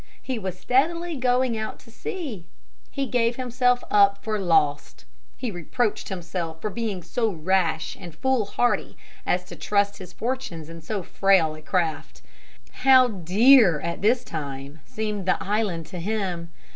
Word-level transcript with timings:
He 0.23 0.39
was 0.39 0.57
steadily 0.57 1.15
going 1.15 1.55
out 1.55 1.77
to 1.81 1.91
sea. 1.91 2.47
He 2.89 3.05
gave 3.05 3.35
himself 3.35 3.83
up 3.91 4.23
for 4.23 4.39
lost. 4.39 5.05
He 5.37 5.51
reproached 5.51 6.09
himself 6.09 6.59
for 6.59 6.71
being 6.71 7.03
so 7.03 7.31
rash 7.31 7.95
and 7.95 8.15
foolhardy 8.15 8.97
as 9.27 9.43
to 9.43 9.55
trust 9.55 9.99
his 9.99 10.11
fortunes 10.11 10.69
in 10.69 10.81
so 10.81 11.03
frail 11.03 11.53
a 11.53 11.61
craft. 11.61 12.23
How 12.71 13.09
dear 13.09 13.79
at 13.81 14.01
this 14.01 14.23
time 14.23 14.79
seemed 14.87 15.27
the 15.27 15.37
island 15.39 15.85
to 15.93 15.99
him! 15.99 16.51